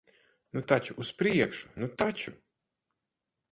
[0.57, 1.71] Nu taču, uz priekšu.
[1.83, 2.35] Nu taču!